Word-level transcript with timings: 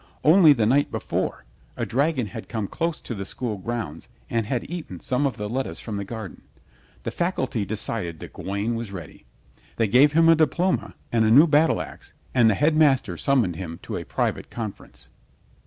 Only 0.23 0.51
the 0.53 0.65
night 0.65 0.89
before 0.89 1.45
a 1.77 1.85
dragon 1.85 2.25
had 2.25 2.49
come 2.49 2.67
close 2.67 2.99
to 3.01 3.13
the 3.13 3.23
school 3.23 3.59
grounds 3.59 4.07
and 4.31 4.47
had 4.47 4.67
eaten 4.67 4.99
some 4.99 5.27
of 5.27 5.37
the 5.37 5.47
lettuce 5.47 5.79
from 5.79 5.97
the 5.97 6.03
garden. 6.03 6.41
The 7.03 7.11
faculty 7.11 7.65
decided 7.65 8.19
that 8.19 8.33
Gawaine 8.33 8.73
was 8.73 8.91
ready. 8.91 9.25
They 9.75 9.87
gave 9.87 10.13
him 10.13 10.27
a 10.27 10.33
diploma 10.33 10.95
and 11.11 11.23
a 11.23 11.29
new 11.29 11.45
battle 11.45 11.79
ax 11.79 12.15
and 12.33 12.49
the 12.49 12.55
Headmaster 12.55 13.15
summoned 13.15 13.57
him 13.57 13.77
to 13.83 13.95
a 13.95 14.03
private 14.03 14.49
conference. 14.49 15.09